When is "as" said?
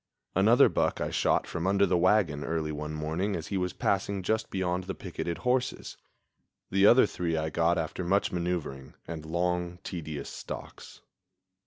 3.35-3.49